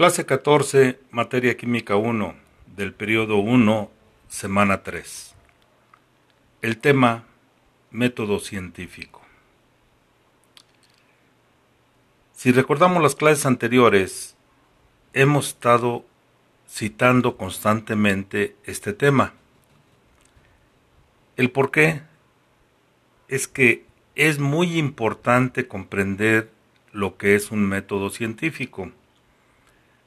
[0.00, 2.34] Clase 14, materia química 1,
[2.74, 3.90] del periodo 1,
[4.28, 5.34] semana 3.
[6.62, 7.24] El tema,
[7.90, 9.20] método científico.
[12.32, 14.36] Si recordamos las clases anteriores,
[15.12, 16.06] hemos estado
[16.66, 19.34] citando constantemente este tema.
[21.36, 22.00] El por qué
[23.28, 26.50] es que es muy importante comprender
[26.90, 28.92] lo que es un método científico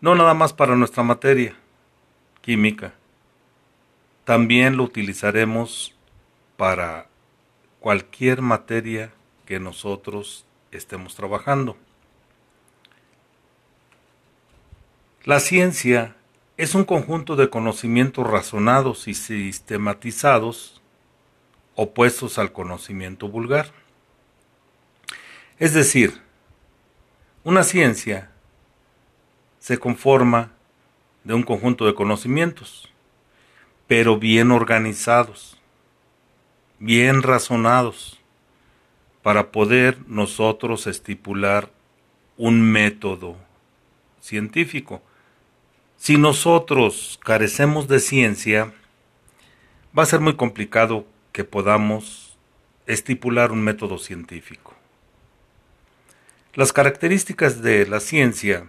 [0.00, 1.56] no nada más para nuestra materia
[2.40, 2.94] química,
[4.24, 5.94] también lo utilizaremos
[6.56, 7.06] para
[7.80, 9.12] cualquier materia
[9.46, 11.76] que nosotros estemos trabajando.
[15.24, 16.16] La ciencia
[16.56, 20.82] es un conjunto de conocimientos razonados y sistematizados
[21.74, 23.72] opuestos al conocimiento vulgar.
[25.58, 26.20] Es decir,
[27.44, 28.30] una ciencia
[29.58, 30.52] se conforma
[31.24, 32.88] de un conjunto de conocimientos,
[33.86, 35.58] pero bien organizados,
[36.78, 38.20] bien razonados,
[39.22, 41.70] para poder nosotros estipular
[42.36, 43.36] un método
[44.20, 45.02] científico.
[45.96, 48.72] Si nosotros carecemos de ciencia,
[49.96, 52.38] va a ser muy complicado que podamos
[52.86, 54.74] estipular un método científico.
[56.54, 58.68] Las características de la ciencia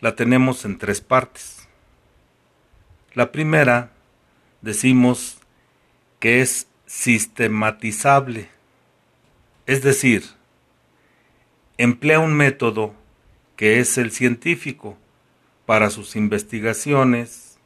[0.00, 1.68] la tenemos en tres partes.
[3.14, 3.90] La primera,
[4.62, 5.38] decimos
[6.20, 8.48] que es sistematizable,
[9.66, 10.24] es decir,
[11.76, 12.94] emplea un método
[13.56, 14.96] que es el científico
[15.66, 17.58] para sus investigaciones,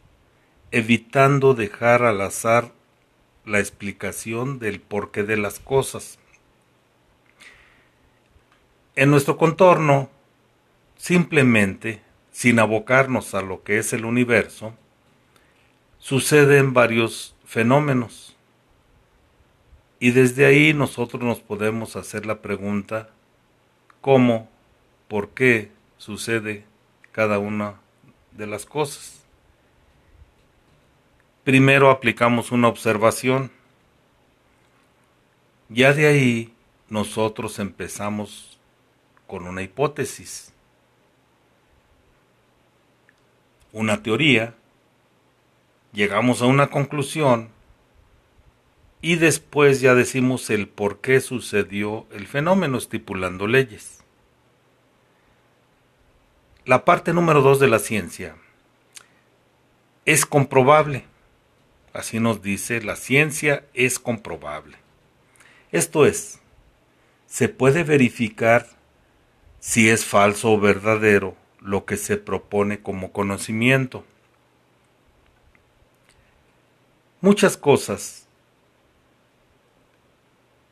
[0.70, 2.72] evitando dejar al azar
[3.44, 6.18] la explicación del porqué de las cosas.
[8.96, 10.10] En nuestro contorno,
[10.96, 12.02] simplemente
[12.32, 14.74] sin abocarnos a lo que es el universo,
[15.98, 18.34] suceden varios fenómenos.
[20.00, 23.10] Y desde ahí nosotros nos podemos hacer la pregunta,
[24.00, 24.48] ¿cómo,
[25.06, 26.64] por qué sucede
[27.12, 27.76] cada una
[28.32, 29.22] de las cosas?
[31.44, 33.50] Primero aplicamos una observación.
[35.68, 36.54] Ya de ahí
[36.88, 38.58] nosotros empezamos
[39.26, 40.52] con una hipótesis.
[43.72, 44.54] Una teoría,
[45.92, 47.48] llegamos a una conclusión
[49.00, 53.98] y después ya decimos el por qué sucedió el fenómeno estipulando leyes.
[56.64, 58.36] La parte número dos de la ciencia
[60.04, 61.04] es comprobable.
[61.92, 64.78] Así nos dice, la ciencia es comprobable.
[65.72, 66.40] Esto es,
[67.26, 68.68] se puede verificar
[69.58, 74.04] si es falso o verdadero lo que se propone como conocimiento.
[77.20, 78.26] Muchas cosas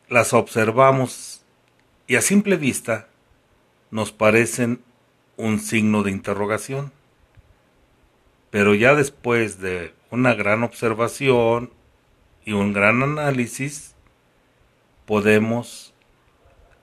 [0.09, 1.43] las observamos
[2.09, 3.09] y a simple vista
[3.93, 4.83] nos parecen
[5.37, 6.93] un signo de interrogación.
[8.51, 11.71] Pero ya después de una gran observación
[12.45, 13.95] y un gran análisis,
[15.07, 15.95] podemos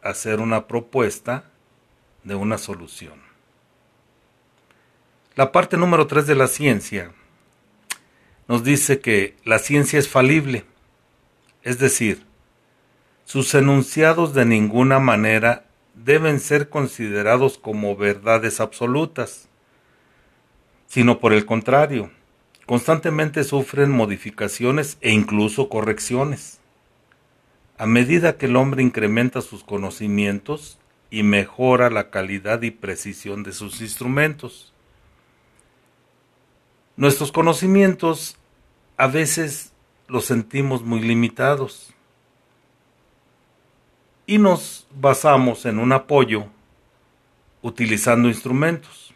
[0.02, 1.52] hacer una propuesta
[2.24, 3.27] de una solución.
[5.38, 7.12] La parte número 3 de la ciencia
[8.48, 10.66] nos dice que la ciencia es falible,
[11.62, 12.26] es decir,
[13.24, 19.48] sus enunciados de ninguna manera deben ser considerados como verdades absolutas,
[20.88, 22.10] sino por el contrario,
[22.66, 26.62] constantemente sufren modificaciones e incluso correcciones.
[27.78, 30.80] A medida que el hombre incrementa sus conocimientos
[31.12, 34.74] y mejora la calidad y precisión de sus instrumentos,
[36.98, 38.38] Nuestros conocimientos
[38.98, 39.72] a veces
[40.08, 41.94] los sentimos muy limitados
[44.26, 46.48] y nos basamos en un apoyo
[47.62, 49.14] utilizando instrumentos.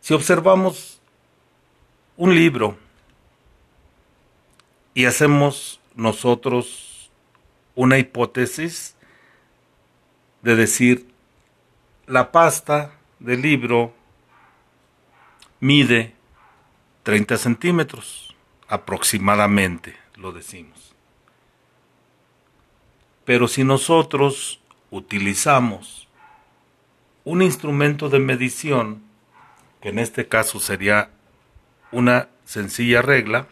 [0.00, 1.00] Si observamos
[2.16, 2.78] un libro
[4.94, 7.10] y hacemos nosotros
[7.74, 8.96] una hipótesis
[10.40, 11.06] de decir
[12.06, 13.92] la pasta del libro
[15.66, 16.14] mide
[17.02, 18.36] 30 centímetros,
[18.68, 20.94] aproximadamente, lo decimos.
[23.24, 24.60] Pero si nosotros
[24.90, 26.06] utilizamos
[27.24, 29.02] un instrumento de medición,
[29.82, 31.10] que en este caso sería
[31.90, 33.48] una sencilla regla,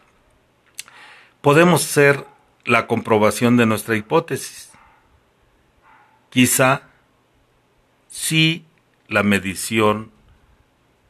[1.41, 2.25] podemos hacer
[2.63, 4.71] la comprobación de nuestra hipótesis.
[6.29, 6.83] Quizá
[8.07, 8.65] sí
[9.09, 10.14] la medición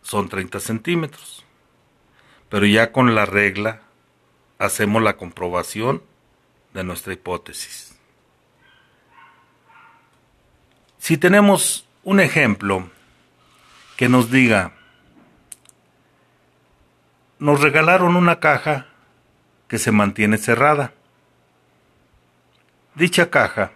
[0.06, 1.44] son 30 centímetros.
[2.48, 3.82] Pero ya con la regla
[4.60, 6.04] hacemos la comprobación
[6.74, 7.98] de nuestra hipótesis.
[11.00, 12.90] Si tenemos un ejemplo
[13.98, 14.74] que nos diga,
[17.40, 18.88] nos regalaron una caja
[19.68, 20.94] que se mantiene cerrada.
[22.94, 23.72] Dicha caja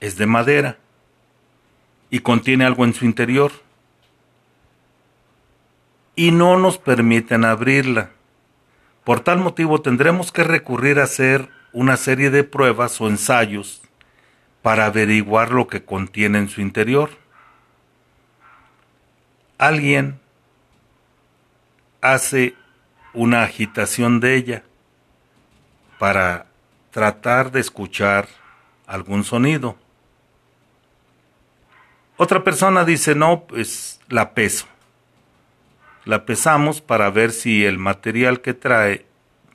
[0.00, 0.78] es de madera
[2.08, 3.67] y contiene algo en su interior
[6.18, 8.10] y no nos permiten abrirla.
[9.04, 13.82] Por tal motivo tendremos que recurrir a hacer una serie de pruebas o ensayos
[14.60, 17.10] para averiguar lo que contiene en su interior.
[19.58, 20.18] Alguien
[22.00, 22.56] hace
[23.14, 24.64] una agitación de ella
[26.00, 26.46] para
[26.90, 28.26] tratar de escuchar
[28.88, 29.76] algún sonido.
[32.16, 34.66] Otra persona dice, no, pues la peso.
[36.08, 39.04] La pesamos para ver si el material que trae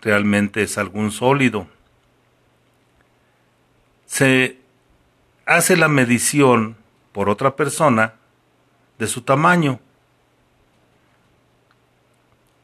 [0.04, 1.66] realmente es algún sólido.
[4.06, 4.60] Se
[5.48, 6.78] hace la medición
[7.12, 8.14] por otra persona
[9.00, 9.80] de su tamaño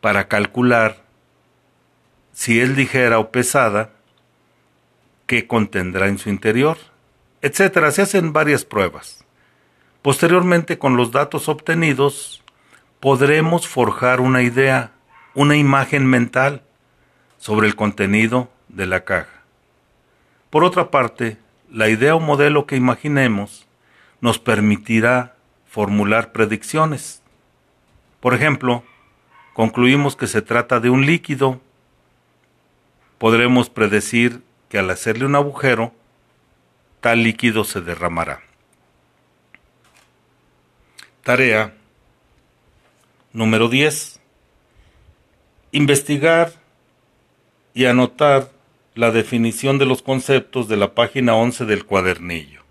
[0.01, 1.03] para calcular
[2.31, 3.89] si es ligera o pesada,
[5.25, 6.77] qué contendrá en su interior,
[7.41, 7.89] etcétera.
[7.89, 9.25] Se hacen varias pruebas.
[10.03, 12.43] Posteriormente, con los datos obtenidos,
[12.99, 14.91] podremos forjar una idea,
[15.33, 16.61] una imagen mental
[17.37, 19.43] sobre el contenido de la caja.
[20.49, 21.37] Por otra parte,
[21.71, 23.67] la idea o modelo que imaginemos
[24.21, 25.35] nos permitirá
[25.67, 27.21] formular predicciones.
[28.19, 28.83] Por ejemplo,
[29.53, 31.61] concluimos que se trata de un líquido,
[33.17, 35.93] podremos predecir que al hacerle un agujero,
[36.99, 38.41] tal líquido se derramará.
[41.23, 41.73] Tarea
[43.33, 44.19] número 10.
[45.71, 46.53] Investigar
[47.73, 48.49] y anotar
[48.95, 52.63] la definición de los conceptos de la página 11 del cuadernillo.